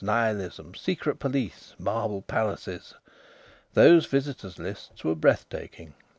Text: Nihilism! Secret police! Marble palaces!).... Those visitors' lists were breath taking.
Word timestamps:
Nihilism! 0.03 0.73
Secret 0.73 1.19
police! 1.19 1.75
Marble 1.77 2.23
palaces!).... 2.23 2.95
Those 3.75 4.07
visitors' 4.07 4.57
lists 4.57 5.03
were 5.03 5.13
breath 5.13 5.47
taking. 5.47 5.93